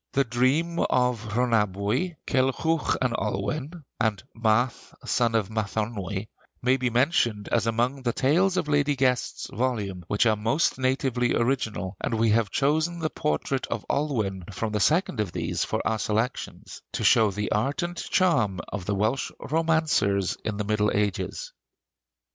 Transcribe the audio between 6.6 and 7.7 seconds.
be mentioned as